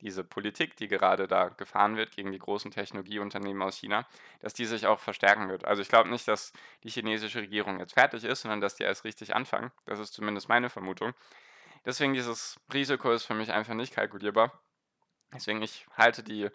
diese 0.00 0.24
Politik, 0.24 0.76
die 0.76 0.88
gerade 0.88 1.28
da 1.28 1.48
gefahren 1.48 1.96
wird 1.96 2.12
gegen 2.16 2.32
die 2.32 2.38
großen 2.38 2.70
Technologieunternehmen 2.70 3.62
aus 3.62 3.76
China, 3.76 4.06
dass 4.40 4.54
die 4.54 4.64
sich 4.64 4.86
auch 4.86 4.98
verstärken 4.98 5.48
wird. 5.48 5.64
Also 5.64 5.82
ich 5.82 5.88
glaube 5.88 6.08
nicht, 6.08 6.26
dass 6.26 6.52
die 6.84 6.88
chinesische 6.88 7.40
Regierung 7.40 7.78
jetzt 7.80 7.94
fertig 7.94 8.24
ist, 8.24 8.42
sondern 8.42 8.62
dass 8.62 8.76
die 8.76 8.84
erst 8.84 9.04
richtig 9.04 9.34
anfangen. 9.34 9.70
Das 9.84 9.98
ist 9.98 10.14
zumindest 10.14 10.48
meine 10.48 10.70
Vermutung. 10.70 11.12
Deswegen 11.84 12.14
dieses 12.14 12.58
Risiko 12.72 13.12
ist 13.12 13.24
für 13.24 13.34
mich 13.34 13.52
einfach 13.52 13.74
nicht 13.74 13.94
kalkulierbar. 13.94 14.58
Deswegen 15.34 15.62
ich 15.62 15.86
halte 15.96 16.22
die 16.22 16.48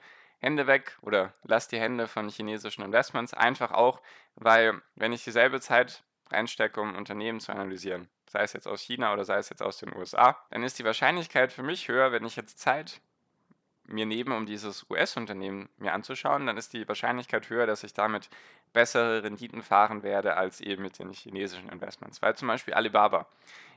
Hände 0.45 0.67
weg 0.67 0.97
oder 1.01 1.33
lasse 1.43 1.71
die 1.71 1.79
Hände 1.79 2.07
von 2.07 2.29
chinesischen 2.29 2.83
Investments 2.83 3.33
einfach 3.33 3.71
auch, 3.71 3.99
weil 4.35 4.79
wenn 4.95 5.11
ich 5.11 5.23
dieselbe 5.23 5.59
Zeit 5.59 6.03
reinstecke, 6.29 6.79
um 6.79 6.95
Unternehmen 6.95 7.39
zu 7.39 7.51
analysieren, 7.51 8.07
sei 8.27 8.43
es 8.43 8.53
jetzt 8.53 8.67
aus 8.67 8.81
China 8.81 9.11
oder 9.11 9.25
sei 9.25 9.37
es 9.37 9.49
jetzt 9.49 9.63
aus 9.63 9.77
den 9.77 9.95
USA, 9.95 10.37
dann 10.51 10.61
ist 10.61 10.77
die 10.77 10.85
Wahrscheinlichkeit 10.85 11.51
für 11.51 11.63
mich 11.63 11.87
höher, 11.87 12.11
wenn 12.11 12.25
ich 12.25 12.35
jetzt 12.35 12.59
Zeit 12.59 13.01
mir 13.87 14.05
nehme, 14.05 14.35
um 14.35 14.45
dieses 14.45 14.85
US-Unternehmen 14.89 15.69
mir 15.77 15.93
anzuschauen, 15.93 16.45
dann 16.45 16.57
ist 16.57 16.73
die 16.73 16.87
Wahrscheinlichkeit 16.87 17.49
höher, 17.49 17.65
dass 17.65 17.83
ich 17.83 17.93
damit 17.93 18.29
bessere 18.73 19.23
Renditen 19.23 19.63
fahren 19.63 20.03
werde 20.03 20.37
als 20.37 20.61
eben 20.61 20.83
mit 20.83 20.99
den 20.99 21.11
chinesischen 21.11 21.69
Investments. 21.69 22.21
Weil 22.21 22.35
zum 22.35 22.47
Beispiel 22.47 22.73
Alibaba 22.73 23.27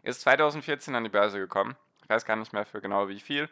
ist 0.03 0.23
2014 0.23 0.95
an 0.95 1.05
die 1.05 1.11
Börse 1.11 1.39
gekommen. 1.39 1.77
Ich 2.03 2.09
weiß 2.09 2.25
gar 2.25 2.37
nicht 2.37 2.53
mehr 2.53 2.65
für 2.65 2.81
genau 2.81 3.09
wie 3.09 3.21
viel. 3.21 3.49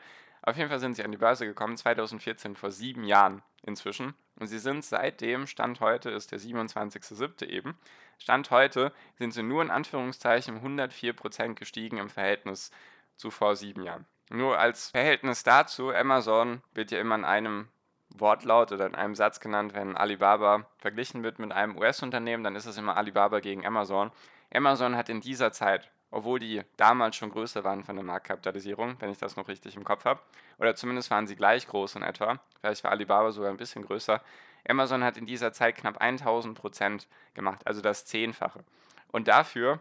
Auf 0.46 0.56
jeden 0.56 0.68
Fall 0.68 0.78
sind 0.78 0.94
sie 0.94 1.04
an 1.04 1.10
die 1.10 1.18
Börse 1.18 1.44
gekommen, 1.44 1.76
2014, 1.76 2.54
vor 2.54 2.70
sieben 2.70 3.02
Jahren 3.02 3.42
inzwischen. 3.62 4.14
Und 4.36 4.46
sie 4.46 4.60
sind 4.60 4.84
seitdem, 4.84 5.48
Stand 5.48 5.80
heute 5.80 6.10
ist 6.10 6.30
der 6.30 6.38
27.07. 6.38 7.44
eben, 7.46 7.76
Stand 8.18 8.52
heute 8.52 8.92
sind 9.18 9.32
sie 9.32 9.42
nur 9.42 9.60
in 9.60 9.72
Anführungszeichen 9.72 10.56
um 10.56 10.78
104% 10.78 11.54
gestiegen 11.54 11.98
im 11.98 12.08
Verhältnis 12.08 12.70
zu 13.16 13.32
vor 13.32 13.56
sieben 13.56 13.82
Jahren. 13.82 14.06
Nur 14.30 14.56
als 14.56 14.90
Verhältnis 14.90 15.42
dazu, 15.42 15.92
Amazon 15.92 16.62
wird 16.74 16.92
ja 16.92 17.00
immer 17.00 17.16
in 17.16 17.24
einem 17.24 17.68
Wortlaut 18.10 18.70
oder 18.70 18.86
in 18.86 18.94
einem 18.94 19.16
Satz 19.16 19.40
genannt, 19.40 19.74
wenn 19.74 19.96
Alibaba 19.96 20.66
verglichen 20.78 21.24
wird 21.24 21.40
mit 21.40 21.50
einem 21.50 21.76
US-Unternehmen, 21.76 22.44
dann 22.44 22.54
ist 22.54 22.66
es 22.66 22.78
immer 22.78 22.96
Alibaba 22.96 23.40
gegen 23.40 23.66
Amazon. 23.66 24.12
Amazon 24.54 24.94
hat 24.96 25.08
in 25.08 25.20
dieser 25.20 25.50
Zeit, 25.50 25.90
obwohl 26.16 26.38
die 26.38 26.62
damals 26.78 27.16
schon 27.16 27.30
größer 27.30 27.62
waren 27.62 27.84
von 27.84 27.94
der 27.94 28.04
Marktkapitalisierung, 28.04 28.96
wenn 29.00 29.10
ich 29.10 29.18
das 29.18 29.36
noch 29.36 29.48
richtig 29.48 29.76
im 29.76 29.84
Kopf 29.84 30.06
habe, 30.06 30.20
oder 30.58 30.74
zumindest 30.74 31.10
waren 31.10 31.26
sie 31.26 31.36
gleich 31.36 31.66
groß 31.68 31.96
in 31.96 32.02
etwa, 32.02 32.40
vielleicht 32.60 32.84
war 32.84 32.90
Alibaba 32.90 33.32
sogar 33.32 33.50
ein 33.50 33.58
bisschen 33.58 33.84
größer, 33.84 34.22
Amazon 34.66 35.04
hat 35.04 35.18
in 35.18 35.26
dieser 35.26 35.52
Zeit 35.52 35.76
knapp 35.76 36.00
1000 36.00 36.58
Prozent 36.58 37.06
gemacht, 37.34 37.66
also 37.66 37.82
das 37.82 38.06
Zehnfache. 38.06 38.64
Und 39.12 39.28
dafür 39.28 39.78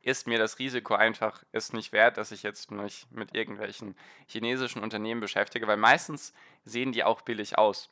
ist 0.00 0.28
mir 0.28 0.38
das 0.38 0.60
Risiko 0.60 0.94
einfach 0.94 1.42
ist 1.50 1.74
nicht 1.74 1.92
wert, 1.92 2.18
dass 2.18 2.30
ich 2.30 2.44
jetzt 2.44 2.70
mich 2.70 3.08
mit 3.10 3.34
irgendwelchen 3.34 3.96
chinesischen 4.28 4.80
Unternehmen 4.80 5.20
beschäftige, 5.20 5.66
weil 5.66 5.76
meistens 5.76 6.32
sehen 6.64 6.92
die 6.92 7.02
auch 7.02 7.22
billig 7.22 7.58
aus. 7.58 7.90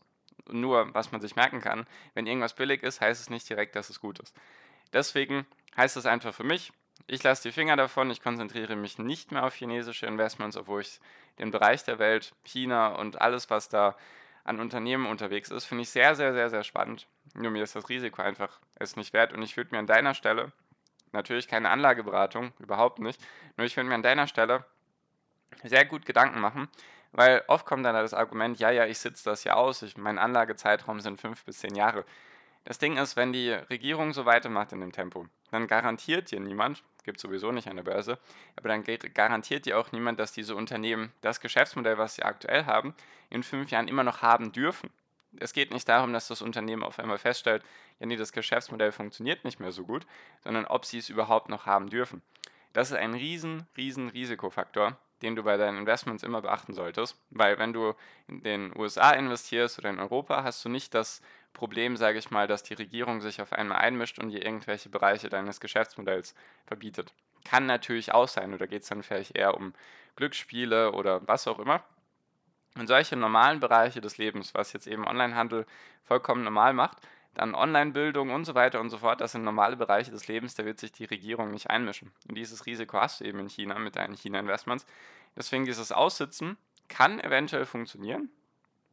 Nur, 0.48 0.94
was 0.94 1.10
man 1.10 1.20
sich 1.20 1.34
merken 1.34 1.60
kann, 1.60 1.88
wenn 2.14 2.28
irgendwas 2.28 2.54
billig 2.54 2.84
ist, 2.84 3.00
heißt 3.00 3.20
es 3.20 3.28
nicht 3.28 3.48
direkt, 3.48 3.74
dass 3.74 3.90
es 3.90 3.98
gut 3.98 4.20
ist. 4.20 4.36
Deswegen 4.92 5.44
heißt 5.76 5.96
es 5.96 6.06
einfach 6.06 6.32
für 6.32 6.44
mich, 6.44 6.72
ich 7.06 7.22
lasse 7.22 7.42
die 7.42 7.52
Finger 7.52 7.76
davon, 7.76 8.10
ich 8.10 8.22
konzentriere 8.22 8.76
mich 8.76 8.98
nicht 8.98 9.32
mehr 9.32 9.44
auf 9.44 9.54
chinesische 9.54 10.06
Investments, 10.06 10.56
obwohl 10.56 10.82
ich 10.82 11.00
den 11.38 11.50
Bereich 11.50 11.84
der 11.84 11.98
Welt, 11.98 12.32
China 12.44 12.88
und 12.94 13.20
alles, 13.20 13.50
was 13.50 13.68
da 13.68 13.96
an 14.44 14.60
Unternehmen 14.60 15.06
unterwegs 15.06 15.50
ist, 15.50 15.64
finde 15.64 15.82
ich 15.82 15.90
sehr, 15.90 16.14
sehr, 16.14 16.32
sehr, 16.32 16.50
sehr 16.50 16.64
spannend. 16.64 17.06
Nur 17.34 17.50
mir 17.50 17.62
ist 17.62 17.76
das 17.76 17.88
Risiko 17.88 18.22
einfach 18.22 18.60
es 18.74 18.96
nicht 18.96 19.12
wert 19.12 19.32
und 19.32 19.42
ich 19.42 19.56
würde 19.56 19.70
mir 19.74 19.78
an 19.78 19.86
deiner 19.86 20.14
Stelle 20.14 20.52
Natürlich 21.14 21.46
keine 21.46 21.70
Anlageberatung, 21.70 22.52
überhaupt 22.58 22.98
nicht. 22.98 23.24
Nur 23.56 23.64
ich 23.64 23.76
würde 23.76 23.88
mir 23.88 23.94
an 23.94 24.02
deiner 24.02 24.26
Stelle 24.26 24.64
sehr 25.62 25.84
gut 25.84 26.04
Gedanken 26.04 26.40
machen, 26.40 26.68
weil 27.12 27.44
oft 27.46 27.64
kommt 27.64 27.86
dann 27.86 27.94
das 27.94 28.12
Argument, 28.12 28.58
ja, 28.58 28.70
ja, 28.70 28.84
ich 28.84 28.98
sitze 28.98 29.24
das 29.24 29.44
ja 29.44 29.54
aus, 29.54 29.82
ich, 29.82 29.96
mein 29.96 30.18
Anlagezeitraum 30.18 31.00
sind 31.00 31.20
fünf 31.20 31.44
bis 31.44 31.60
zehn 31.60 31.76
Jahre. 31.76 32.04
Das 32.64 32.78
Ding 32.78 32.96
ist, 32.96 33.16
wenn 33.16 33.32
die 33.32 33.50
Regierung 33.50 34.12
so 34.12 34.24
weitermacht 34.24 34.72
in 34.72 34.80
dem 34.80 34.92
Tempo, 34.92 35.26
dann 35.50 35.66
garantiert 35.66 36.30
dir 36.30 36.40
niemand, 36.40 36.82
gibt 37.04 37.20
sowieso 37.20 37.52
nicht 37.52 37.66
der 37.66 37.82
Börse, 37.82 38.18
aber 38.56 38.70
dann 38.70 38.82
garantiert 38.82 39.66
dir 39.66 39.78
auch 39.78 39.92
niemand, 39.92 40.18
dass 40.18 40.32
diese 40.32 40.56
Unternehmen 40.56 41.12
das 41.20 41.40
Geschäftsmodell, 41.40 41.98
was 41.98 42.14
sie 42.14 42.22
aktuell 42.22 42.64
haben, 42.64 42.94
in 43.28 43.42
fünf 43.42 43.70
Jahren 43.70 43.88
immer 43.88 44.04
noch 44.04 44.22
haben 44.22 44.52
dürfen 44.52 44.90
es 45.40 45.52
geht 45.52 45.72
nicht 45.72 45.88
darum, 45.88 46.12
dass 46.12 46.28
das 46.28 46.42
Unternehmen 46.42 46.82
auf 46.82 46.98
einmal 46.98 47.18
feststellt, 47.18 47.62
ja 48.00 48.06
nee, 48.06 48.16
das 48.16 48.32
Geschäftsmodell 48.32 48.92
funktioniert 48.92 49.44
nicht 49.44 49.60
mehr 49.60 49.72
so 49.72 49.84
gut, 49.84 50.06
sondern 50.42 50.66
ob 50.66 50.84
sie 50.84 50.98
es 50.98 51.08
überhaupt 51.08 51.48
noch 51.48 51.66
haben 51.66 51.90
dürfen. 51.90 52.22
Das 52.72 52.90
ist 52.90 52.96
ein 52.96 53.14
riesen, 53.14 53.66
riesen 53.76 54.08
Risikofaktor, 54.08 54.96
den 55.22 55.36
du 55.36 55.44
bei 55.44 55.56
deinen 55.56 55.78
Investments 55.78 56.22
immer 56.22 56.42
beachten 56.42 56.74
solltest, 56.74 57.16
weil 57.30 57.58
wenn 57.58 57.72
du 57.72 57.94
in 58.26 58.42
den 58.42 58.76
USA 58.76 59.12
investierst 59.12 59.78
oder 59.78 59.90
in 59.90 60.00
Europa, 60.00 60.42
hast 60.42 60.64
du 60.64 60.68
nicht 60.68 60.94
das 60.94 61.22
Problem, 61.54 61.96
sage 61.96 62.18
ich 62.18 62.30
mal, 62.30 62.46
dass 62.46 62.62
die 62.62 62.74
Regierung 62.74 63.20
sich 63.22 63.40
auf 63.40 63.52
einmal 63.52 63.78
einmischt 63.78 64.18
und 64.18 64.30
dir 64.30 64.44
irgendwelche 64.44 64.90
Bereiche 64.90 65.30
deines 65.30 65.60
Geschäftsmodells 65.60 66.34
verbietet. 66.66 67.14
Kann 67.44 67.64
natürlich 67.64 68.12
auch 68.12 68.28
sein, 68.28 68.52
oder 68.52 68.66
geht 68.66 68.82
es 68.82 68.88
dann 68.88 69.02
vielleicht 69.02 69.36
eher 69.36 69.54
um 69.54 69.72
Glücksspiele 70.16 70.92
oder 70.92 71.26
was 71.26 71.46
auch 71.48 71.58
immer. 71.58 71.82
Und 72.76 72.88
solche 72.88 73.16
normalen 73.16 73.60
Bereiche 73.60 74.00
des 74.00 74.18
Lebens, 74.18 74.52
was 74.52 74.72
jetzt 74.72 74.86
eben 74.86 75.06
Onlinehandel 75.06 75.64
vollkommen 76.02 76.42
normal 76.42 76.72
macht, 76.72 76.98
dann 77.34 77.54
Online-Bildung 77.54 78.30
und 78.30 78.44
so 78.44 78.54
weiter 78.54 78.80
und 78.80 78.90
so 78.90 78.98
fort, 78.98 79.20
das 79.20 79.32
sind 79.32 79.44
normale 79.44 79.76
Bereiche 79.76 80.10
des 80.10 80.28
Lebens, 80.28 80.54
da 80.54 80.64
wird 80.64 80.80
sich 80.80 80.92
die 80.92 81.04
Regierung 81.04 81.50
nicht 81.50 81.70
einmischen. 81.70 82.12
Und 82.28 82.36
dieses 82.36 82.66
Risiko 82.66 83.00
hast 83.00 83.20
du 83.20 83.24
eben 83.24 83.38
in 83.40 83.48
China 83.48 83.78
mit 83.78 83.96
deinen 83.96 84.14
China-Investments. 84.16 84.86
Deswegen 85.36 85.64
dieses 85.64 85.92
Aussitzen 85.92 86.56
kann 86.88 87.20
eventuell 87.20 87.66
funktionieren. 87.66 88.30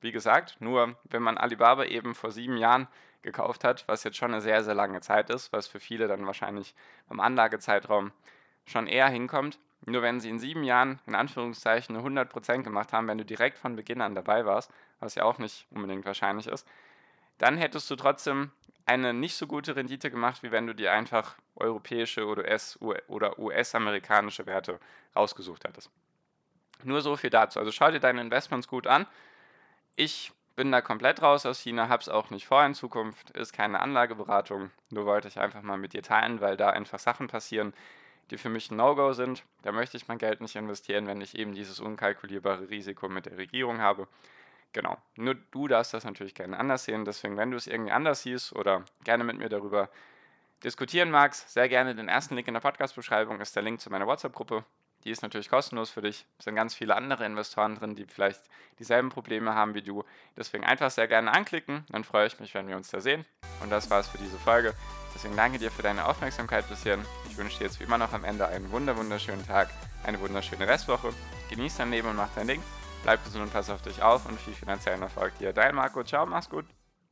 Wie 0.02 0.12
gesagt, 0.12 0.58
nur 0.60 0.96
wenn 1.04 1.22
man 1.22 1.38
Alibaba 1.38 1.86
eben 1.86 2.16
vor 2.16 2.32
sieben 2.32 2.58
Jahren 2.58 2.88
gekauft 3.22 3.64
hat, 3.64 3.88
was 3.88 4.04
jetzt 4.04 4.18
schon 4.18 4.32
eine 4.32 4.42
sehr, 4.42 4.64
sehr 4.64 4.74
lange 4.74 5.02
Zeit 5.02 5.30
ist, 5.30 5.54
was 5.54 5.68
für 5.68 5.80
viele 5.80 6.08
dann 6.08 6.26
wahrscheinlich 6.26 6.74
beim 7.08 7.20
Anlagezeitraum 7.20 8.12
schon 8.66 8.88
eher 8.88 9.08
hinkommt, 9.08 9.60
nur 9.86 10.02
wenn 10.02 10.20
sie 10.20 10.30
in 10.30 10.40
sieben 10.40 10.64
Jahren 10.64 11.00
in 11.08 11.16
Anführungszeichen 11.16 11.98
100% 11.98 12.64
gemacht 12.64 12.94
haben, 12.94 13.08
wenn 13.08 13.18
du 13.18 13.26
direkt 13.26 13.58
von 13.58 13.76
Beginn 13.76 14.02
an 14.02 14.16
dabei 14.16 14.46
warst, 14.46 14.72
was 15.00 15.16
ja 15.16 15.24
auch 15.24 15.38
nicht 15.38 15.68
unbedingt 15.72 16.06
wahrscheinlich 16.06 16.48
ist, 16.48 16.68
dann 17.38 17.58
hättest 17.58 17.90
du 17.90 17.96
trotzdem 17.96 18.52
eine 18.86 19.14
nicht 19.14 19.36
so 19.36 19.48
gute 19.48 19.76
Rendite 19.76 20.12
gemacht, 20.12 20.44
wie 20.44 20.52
wenn 20.52 20.68
du 20.68 20.76
dir 20.76 20.92
einfach 20.92 21.36
europäische 21.56 22.26
oder 22.26 23.40
US-amerikanische 23.40 24.46
Werte 24.46 24.80
rausgesucht 25.16 25.64
hättest. 25.64 25.90
Nur 26.84 27.02
so 27.02 27.16
viel 27.16 27.30
dazu. 27.30 27.60
Also 27.60 27.72
schau 27.72 27.92
dir 27.92 28.00
deine 28.00 28.22
Investments 28.22 28.68
gut 28.68 28.88
an. 28.88 29.06
Ich 29.96 30.32
bin 30.56 30.72
da 30.72 30.82
komplett 30.82 31.22
raus 31.22 31.46
aus 31.46 31.60
China, 31.60 31.90
habe 31.90 32.02
es 32.02 32.10
auch 32.10 32.30
nicht 32.30 32.46
vor 32.46 32.64
in 32.66 32.74
Zukunft, 32.74 33.32
ist 33.32 33.54
keine 33.54 33.80
Anlageberatung. 33.80 34.72
Nur 34.90 35.06
wollte 35.06 35.28
ich 35.28 35.40
einfach 35.40 35.62
mal 35.62 35.78
mit 35.78 35.94
dir 35.94 36.04
teilen, 36.04 36.42
weil 36.42 36.58
da 36.58 36.70
einfach 36.70 37.00
Sachen 37.00 37.28
passieren, 37.28 37.74
die 38.30 38.38
für 38.38 38.50
mich 38.50 38.72
ein 38.72 38.78
No-Go 38.78 39.14
sind. 39.14 39.44
Da 39.62 39.72
möchte 39.72 39.98
ich 39.98 40.08
mein 40.08 40.18
Geld 40.18 40.42
nicht 40.42 40.56
investieren, 40.56 41.08
wenn 41.08 41.22
ich 41.22 41.38
eben 41.38 41.54
dieses 41.54 41.80
unkalkulierbare 41.80 42.70
Risiko 42.70 43.10
mit 43.10 43.26
der 43.26 43.38
Regierung 43.38 43.82
habe. 43.82 44.08
Genau. 44.74 44.98
Nur 45.16 45.36
du 45.36 45.68
darfst 45.68 45.94
das 45.94 46.06
natürlich 46.06 46.34
gerne 46.34 46.58
anders 46.58 46.86
sehen. 46.86 47.04
Deswegen, 47.04 47.38
wenn 47.38 47.52
du 47.52 47.58
es 47.58 47.68
irgendwie 47.68 47.92
anders 47.92 48.24
siehst 48.24 48.54
oder 48.54 48.86
gerne 49.04 49.24
mit 49.24 49.38
mir 49.38 49.50
darüber 49.50 49.90
diskutieren 50.64 51.12
magst, 51.12 51.50
sehr 51.50 51.68
gerne 51.68 51.96
den 51.96 52.08
ersten 52.08 52.36
Link 52.36 52.48
in 52.48 52.54
der 52.54 52.62
Podcast-Beschreibung 52.62 53.42
ist 53.42 53.56
der 53.56 53.64
Link 53.64 53.82
zu 53.82 53.90
meiner 53.90 54.08
WhatsApp-Gruppe. 54.08 54.64
Die 55.04 55.12
ist 55.12 55.22
natürlich 55.22 55.50
kostenlos 55.50 55.90
für 55.90 56.02
dich. 56.02 56.26
Es 56.38 56.46
sind 56.46 56.56
ganz 56.56 56.74
viele 56.76 56.96
andere 56.96 57.26
Investoren 57.26 57.76
drin, 57.76 57.96
die 57.96 58.06
vielleicht 58.06 58.42
dieselben 58.80 59.10
Probleme 59.10 59.56
haben 59.56 59.74
wie 59.74 59.82
du. 59.82 60.04
Deswegen 60.38 60.64
einfach 60.64 60.92
sehr 60.92 61.08
gerne 61.08 61.32
anklicken. 61.34 61.86
Dann 61.90 62.04
freue 62.04 62.28
ich 62.28 62.40
mich, 62.40 62.54
wenn 62.54 62.68
wir 62.68 62.76
uns 62.76 62.90
da 62.90 63.02
sehen. 63.02 63.26
Und 63.62 63.70
das 63.70 63.90
war's 63.90 64.08
für 64.08 64.18
diese 64.18 64.38
Folge. 64.38 64.74
Deswegen 65.14 65.36
danke 65.36 65.60
dir 65.60 65.72
für 65.72 65.84
deine 65.84 66.06
Aufmerksamkeit 66.06 66.68
bis 66.70 66.84
hierhin. 66.84 67.06
Ich 67.30 67.38
wünsche 67.38 67.58
dir 67.58 67.66
jetzt 67.66 67.80
wie 67.80 67.84
immer 67.84 67.98
noch 67.98 68.14
am 68.14 68.24
Ende 68.24 68.48
einen 68.48 68.72
wunderschönen 68.72 69.46
Tag, 69.46 69.70
eine 70.04 70.20
wunderschöne 70.20 70.68
Restwoche. 70.68 71.14
Genieß 71.50 71.78
dein 71.78 71.92
Leben 71.92 72.10
und 72.10 72.16
mach 72.16 72.30
dein 72.36 72.48
Ding. 72.48 72.64
Bleib 73.04 73.24
gesund 73.24 73.44
und 73.44 73.54
pass 73.54 73.70
auf 73.70 73.82
dich 73.82 74.02
auf 74.02 74.26
und 74.26 74.40
viel 74.40 74.54
finanziellen 74.54 75.02
Erfolg 75.02 75.38
dir. 75.40 75.54
Dein 75.54 75.76
Marco, 75.76 76.04
ciao, 76.04 76.26
mach's 76.26 76.50
gut. 76.50 76.66